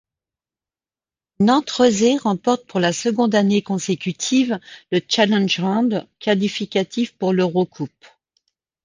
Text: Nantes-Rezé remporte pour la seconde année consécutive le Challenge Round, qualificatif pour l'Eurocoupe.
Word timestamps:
Nantes-Rezé 1.39 2.17
remporte 2.17 2.65
pour 2.65 2.79
la 2.79 2.91
seconde 2.91 3.35
année 3.35 3.61
consécutive 3.61 4.59
le 4.91 4.99
Challenge 5.07 5.59
Round, 5.59 6.07
qualificatif 6.17 7.13
pour 7.15 7.33
l'Eurocoupe. 7.33 8.07